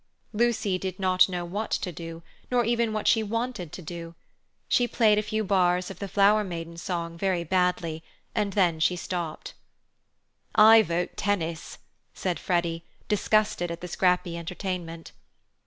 [0.33, 4.15] Lucy did not know what to do nor even what she wanted to do.
[4.67, 8.01] She played a few bars of the Flower Maidens' song very badly
[8.33, 9.53] and then she stopped.
[10.55, 11.77] "I vote tennis,"
[12.15, 15.11] said Freddy, disgusted at the scrappy entertainment.